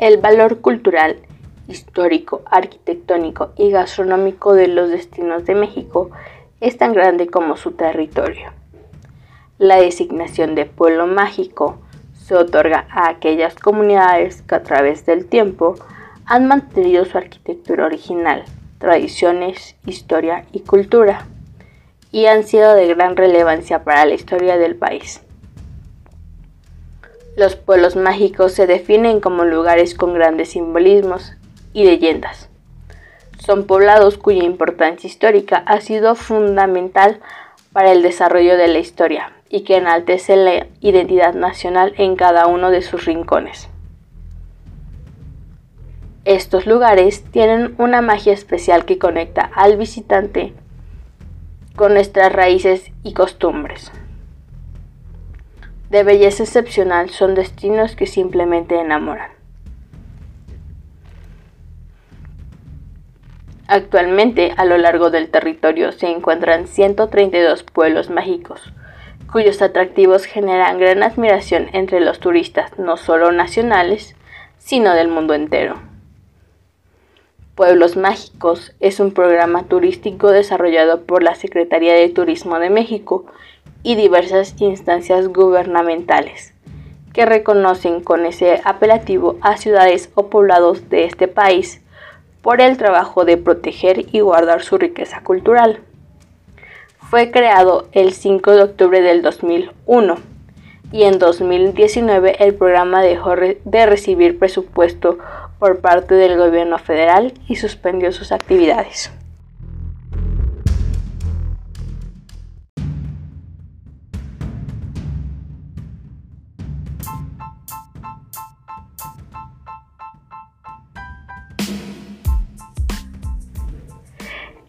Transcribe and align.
El 0.00 0.18
valor 0.18 0.60
cultural, 0.60 1.16
histórico, 1.66 2.42
arquitectónico 2.48 3.50
y 3.56 3.70
gastronómico 3.70 4.54
de 4.54 4.68
los 4.68 4.90
destinos 4.90 5.44
de 5.44 5.56
México 5.56 6.10
es 6.60 6.78
tan 6.78 6.92
grande 6.92 7.26
como 7.26 7.56
su 7.56 7.72
territorio. 7.72 8.52
La 9.58 9.80
designación 9.80 10.54
de 10.54 10.66
pueblo 10.66 11.08
mágico 11.08 11.80
se 12.14 12.36
otorga 12.36 12.86
a 12.90 13.08
aquellas 13.08 13.56
comunidades 13.56 14.42
que 14.42 14.54
a 14.54 14.62
través 14.62 15.04
del 15.04 15.26
tiempo 15.26 15.74
han 16.26 16.46
mantenido 16.46 17.04
su 17.04 17.18
arquitectura 17.18 17.86
original, 17.86 18.44
tradiciones, 18.78 19.74
historia 19.84 20.44
y 20.52 20.60
cultura, 20.60 21.26
y 22.12 22.26
han 22.26 22.44
sido 22.44 22.76
de 22.76 22.86
gran 22.86 23.16
relevancia 23.16 23.82
para 23.82 24.04
la 24.04 24.14
historia 24.14 24.58
del 24.58 24.76
país. 24.76 25.22
Los 27.38 27.54
pueblos 27.54 27.94
mágicos 27.94 28.50
se 28.50 28.66
definen 28.66 29.20
como 29.20 29.44
lugares 29.44 29.94
con 29.94 30.12
grandes 30.12 30.50
simbolismos 30.50 31.34
y 31.72 31.84
leyendas. 31.84 32.48
Son 33.38 33.64
poblados 33.64 34.18
cuya 34.18 34.42
importancia 34.42 35.06
histórica 35.06 35.62
ha 35.66 35.80
sido 35.80 36.16
fundamental 36.16 37.20
para 37.72 37.92
el 37.92 38.02
desarrollo 38.02 38.56
de 38.56 38.66
la 38.66 38.80
historia 38.80 39.34
y 39.48 39.60
que 39.60 39.76
enaltece 39.76 40.34
la 40.34 40.66
identidad 40.80 41.34
nacional 41.34 41.94
en 41.96 42.16
cada 42.16 42.48
uno 42.48 42.72
de 42.72 42.82
sus 42.82 43.04
rincones. 43.04 43.68
Estos 46.24 46.66
lugares 46.66 47.22
tienen 47.22 47.76
una 47.78 48.02
magia 48.02 48.32
especial 48.32 48.84
que 48.84 48.98
conecta 48.98 49.48
al 49.54 49.76
visitante 49.76 50.54
con 51.76 51.94
nuestras 51.94 52.32
raíces 52.32 52.90
y 53.04 53.12
costumbres 53.14 53.92
de 55.90 56.02
belleza 56.02 56.42
excepcional 56.42 57.10
son 57.10 57.34
destinos 57.34 57.96
que 57.96 58.06
simplemente 58.06 58.78
enamoran. 58.78 59.30
Actualmente 63.66 64.54
a 64.56 64.64
lo 64.64 64.78
largo 64.78 65.10
del 65.10 65.30
territorio 65.30 65.92
se 65.92 66.08
encuentran 66.08 66.66
132 66.66 67.62
pueblos 67.64 68.08
mágicos, 68.08 68.72
cuyos 69.30 69.60
atractivos 69.60 70.24
generan 70.24 70.78
gran 70.78 71.02
admiración 71.02 71.68
entre 71.74 72.00
los 72.00 72.18
turistas 72.18 72.78
no 72.78 72.96
solo 72.96 73.30
nacionales, 73.30 74.16
sino 74.58 74.94
del 74.94 75.08
mundo 75.08 75.34
entero. 75.34 75.76
Pueblos 77.54 77.96
Mágicos 77.96 78.72
es 78.78 79.00
un 79.00 79.12
programa 79.12 79.64
turístico 79.64 80.30
desarrollado 80.30 81.02
por 81.02 81.24
la 81.24 81.34
Secretaría 81.34 81.92
de 81.92 82.08
Turismo 82.08 82.60
de 82.60 82.70
México 82.70 83.26
y 83.82 83.94
diversas 83.94 84.54
instancias 84.60 85.28
gubernamentales 85.28 86.54
que 87.12 87.26
reconocen 87.26 88.02
con 88.02 88.26
ese 88.26 88.60
apelativo 88.64 89.38
a 89.40 89.56
ciudades 89.56 90.10
o 90.14 90.28
poblados 90.28 90.88
de 90.88 91.04
este 91.04 91.26
país 91.26 91.82
por 92.42 92.60
el 92.60 92.76
trabajo 92.76 93.24
de 93.24 93.36
proteger 93.36 94.06
y 94.12 94.20
guardar 94.20 94.62
su 94.62 94.78
riqueza 94.78 95.22
cultural. 95.22 95.80
Fue 97.10 97.30
creado 97.30 97.88
el 97.92 98.12
5 98.12 98.52
de 98.52 98.62
octubre 98.62 99.00
del 99.00 99.22
2001 99.22 100.16
y 100.92 101.02
en 101.02 101.18
2019 101.18 102.36
el 102.44 102.54
programa 102.54 103.02
dejó 103.02 103.34
de 103.36 103.86
recibir 103.86 104.38
presupuesto 104.38 105.18
por 105.58 105.80
parte 105.80 106.14
del 106.14 106.38
gobierno 106.38 106.78
federal 106.78 107.34
y 107.48 107.56
suspendió 107.56 108.12
sus 108.12 108.32
actividades. 108.32 109.10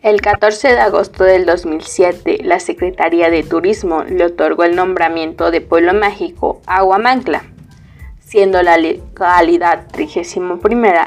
El 0.01 0.21
14 0.21 0.69
de 0.69 0.79
agosto 0.79 1.25
del 1.25 1.45
2007, 1.45 2.39
la 2.43 2.61
Secretaría 2.61 3.29
de 3.29 3.43
Turismo 3.43 4.05
le 4.05 4.25
otorgó 4.25 4.63
el 4.63 4.75
nombramiento 4.77 5.51
de 5.51 5.59
Pueblo 5.59 5.93
Mágico 5.93 6.61
a 6.65 6.85
Huamancla, 6.85 7.43
siendo 8.21 8.63
la 8.63 8.77
localidad 8.77 9.87
31 9.91 10.61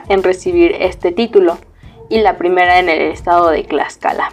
en 0.09 0.23
recibir 0.23 0.77
este 0.79 1.11
título 1.11 1.57
y 2.11 2.21
la 2.21 2.37
primera 2.37 2.81
en 2.81 2.91
el 2.91 3.01
estado 3.01 3.49
de 3.49 3.65
Tlaxcala. 3.65 4.31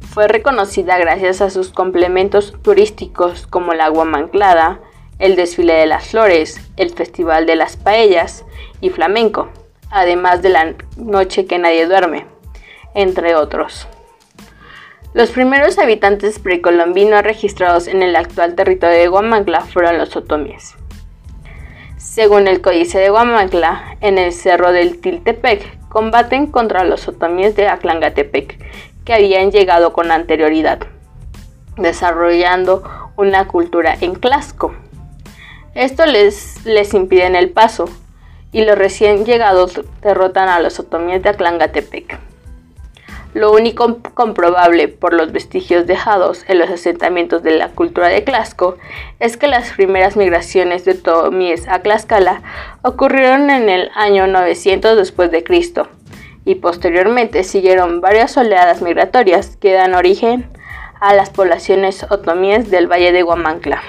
Fue 0.00 0.28
reconocida 0.28 0.98
gracias 0.98 1.40
a 1.40 1.48
sus 1.48 1.70
complementos 1.70 2.54
turísticos 2.60 3.46
como 3.46 3.72
la 3.72 3.90
Huamanclada, 3.90 4.80
el 5.18 5.34
desfile 5.34 5.72
de 5.72 5.86
las 5.86 6.08
flores, 6.08 6.60
el 6.76 6.90
Festival 6.90 7.46
de 7.46 7.56
las 7.56 7.78
Paellas 7.78 8.44
y 8.82 8.90
flamenco, 8.90 9.48
además 9.90 10.42
de 10.42 10.48
la 10.50 10.74
noche 10.96 11.46
que 11.46 11.58
nadie 11.58 11.86
duerme 11.86 12.26
entre 12.96 13.34
otros. 13.34 13.86
Los 15.12 15.30
primeros 15.30 15.78
habitantes 15.78 16.38
precolombinos 16.38 17.22
registrados 17.22 17.86
en 17.86 18.02
el 18.02 18.16
actual 18.16 18.54
territorio 18.54 18.98
de 18.98 19.08
Guamantla 19.08 19.60
fueron 19.60 19.98
los 19.98 20.16
otomíes. 20.16 20.74
Según 21.96 22.48
el 22.48 22.60
Códice 22.60 22.98
de 22.98 23.10
Guamantla, 23.10 23.96
en 24.00 24.18
el 24.18 24.32
cerro 24.32 24.72
del 24.72 25.00
Tiltepec 25.00 25.88
combaten 25.88 26.46
contra 26.46 26.84
los 26.84 27.06
otomíes 27.08 27.54
de 27.54 27.68
Aclangatepec, 27.68 28.58
que 29.04 29.14
habían 29.14 29.50
llegado 29.50 29.92
con 29.92 30.10
anterioridad, 30.10 30.80
desarrollando 31.76 32.82
una 33.16 33.46
cultura 33.46 33.96
en 34.00 34.14
Clasco. 34.14 34.74
Esto 35.74 36.06
les, 36.06 36.64
les 36.64 36.94
impide 36.94 37.26
el 37.26 37.50
paso, 37.50 37.88
y 38.52 38.64
los 38.64 38.76
recién 38.78 39.24
llegados 39.24 39.80
derrotan 40.02 40.48
a 40.48 40.60
los 40.60 40.78
otomíes 40.80 41.22
de 41.22 41.30
Aclangatepec. 41.30 42.18
Lo 43.36 43.52
único 43.52 43.98
comprobable 44.14 44.88
por 44.88 45.12
los 45.12 45.30
vestigios 45.30 45.86
dejados 45.86 46.44
en 46.48 46.58
los 46.58 46.70
asentamientos 46.70 47.42
de 47.42 47.50
la 47.50 47.68
cultura 47.68 48.08
de 48.08 48.24
Clasco 48.24 48.78
es 49.20 49.36
que 49.36 49.46
las 49.46 49.72
primeras 49.72 50.16
migraciones 50.16 50.86
de 50.86 50.94
Tomies 50.94 51.68
a 51.68 51.82
Tlaxcala 51.82 52.40
ocurrieron 52.80 53.50
en 53.50 53.68
el 53.68 53.90
año 53.94 54.26
900 54.26 54.96
después 54.96 55.30
de 55.30 55.44
Cristo 55.44 55.86
y 56.46 56.54
posteriormente 56.54 57.44
siguieron 57.44 58.00
varias 58.00 58.38
oleadas 58.38 58.80
migratorias 58.80 59.58
que 59.58 59.74
dan 59.74 59.94
origen 59.94 60.48
a 60.98 61.12
las 61.12 61.28
poblaciones 61.28 62.06
otomíes 62.08 62.70
del 62.70 62.90
Valle 62.90 63.12
de 63.12 63.22
Huamancla. 63.22 63.82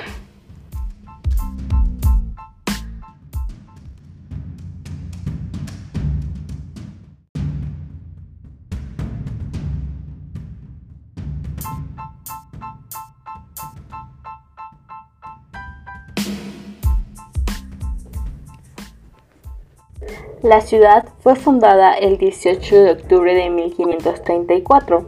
La 20.43 20.61
ciudad 20.61 21.03
fue 21.21 21.35
fundada 21.35 21.93
el 21.93 22.19
18 22.19 22.83
de 22.83 22.91
octubre 22.91 23.33
de 23.33 23.49
1534 23.49 25.03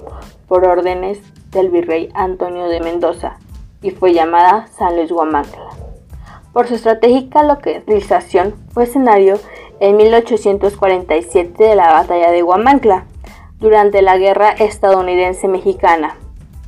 por 0.47 0.65
órdenes 0.65 1.19
del 1.51 1.69
virrey 1.69 2.09
Antonio 2.15 2.67
de 2.67 2.79
Mendoza 2.79 3.37
y 3.83 3.91
fue 3.91 4.13
llamada 4.13 4.65
San 4.75 4.95
Luis 4.95 5.11
Huamantla. 5.11 5.69
Por 6.51 6.67
su 6.67 6.73
estratégica 6.73 7.43
localización 7.43 8.55
fue 8.71 8.85
escenario 8.85 9.37
en 9.79 9.97
1847 9.97 11.63
de 11.63 11.75
la 11.75 11.93
batalla 11.93 12.31
de 12.31 12.41
Huamantla 12.41 13.05
durante 13.59 14.01
la 14.01 14.17
Guerra 14.17 14.49
Estadounidense-Mexicana. 14.49 16.15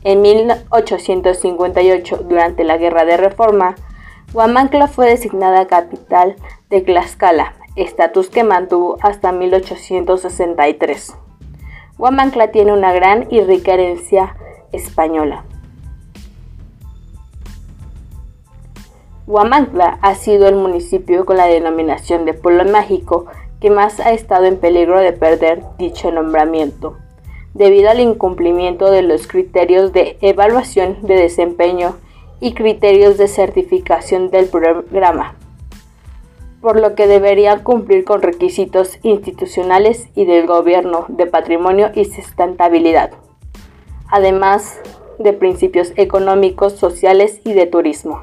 En 0.03 0.21
1858, 0.21 2.25
durante 2.29 2.63
la 2.63 2.77
Guerra 2.77 3.05
de 3.05 3.17
Reforma, 3.17 3.73
Huamantla 4.35 4.87
fue 4.87 5.09
designada 5.09 5.65
capital 5.65 6.35
de 6.69 6.81
Tlaxcala 6.81 7.55
estatus 7.75 8.29
que 8.29 8.43
mantuvo 8.43 8.97
hasta 9.01 9.31
1863. 9.31 11.15
Huamancla 11.97 12.51
tiene 12.51 12.73
una 12.73 12.93
gran 12.93 13.27
y 13.29 13.41
rica 13.41 13.73
herencia 13.73 14.35
española. 14.71 15.45
Huamancla 19.27 19.99
ha 20.01 20.15
sido 20.15 20.47
el 20.47 20.55
municipio 20.55 21.25
con 21.25 21.37
la 21.37 21.45
denominación 21.45 22.25
de 22.25 22.33
pueblo 22.33 22.65
mágico 22.65 23.27
que 23.61 23.69
más 23.69 23.99
ha 23.99 24.11
estado 24.11 24.45
en 24.45 24.57
peligro 24.57 24.99
de 24.99 25.13
perder 25.13 25.63
dicho 25.77 26.11
nombramiento, 26.11 26.97
debido 27.53 27.91
al 27.91 27.99
incumplimiento 27.99 28.89
de 28.89 29.03
los 29.03 29.27
criterios 29.27 29.93
de 29.93 30.17
evaluación 30.21 30.97
de 31.03 31.15
desempeño 31.15 31.95
y 32.39 32.53
criterios 32.53 33.17
de 33.17 33.27
certificación 33.27 34.31
del 34.31 34.47
programa 34.47 35.35
por 36.61 36.79
lo 36.79 36.95
que 36.95 37.07
debería 37.07 37.63
cumplir 37.63 38.05
con 38.05 38.21
requisitos 38.21 38.99
institucionales 39.03 40.07
y 40.15 40.25
del 40.25 40.45
gobierno 40.45 41.05
de 41.09 41.25
patrimonio 41.25 41.91
y 41.95 42.05
sustentabilidad, 42.05 43.11
además 44.07 44.79
de 45.19 45.33
principios 45.33 45.91
económicos, 45.95 46.73
sociales 46.73 47.41
y 47.43 47.53
de 47.53 47.65
turismo. 47.65 48.21